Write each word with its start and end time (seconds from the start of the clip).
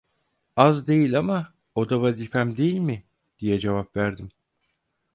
Az 0.55 0.87
değil 0.87 1.17
ama, 1.17 1.53
o 1.75 1.89
da 1.89 2.01
vazifem 2.01 2.57
değil 2.57 2.77
mi? 2.79 3.03
diye 3.39 3.59
cevap 3.59 3.95
verdim. 3.95 4.29